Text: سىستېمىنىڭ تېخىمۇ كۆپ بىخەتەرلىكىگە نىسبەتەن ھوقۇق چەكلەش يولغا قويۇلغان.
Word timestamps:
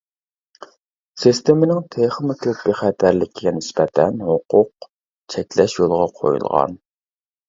سىستېمىنىڭ 1.23 1.81
تېخىمۇ 1.95 2.35
كۆپ 2.45 2.63
بىخەتەرلىكىگە 2.69 3.53
نىسبەتەن 3.57 4.17
ھوقۇق 4.29 4.87
چەكلەش 5.35 5.77
يولغا 5.81 6.09
قويۇلغان. 6.17 6.75